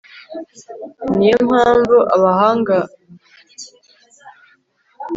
ni 1.15 1.25
yo 1.31 1.39
mpamvu 1.49 1.95
abahange 2.15 2.71
bakomeye 2.79 3.69